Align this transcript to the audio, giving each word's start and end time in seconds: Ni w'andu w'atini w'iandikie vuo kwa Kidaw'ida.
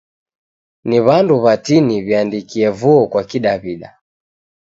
Ni 0.87 0.97
w'andu 1.05 1.33
w'atini 1.43 1.95
w'iandikie 2.05 2.67
vuo 2.79 3.03
kwa 3.11 3.21
Kidaw'ida. 3.29 3.89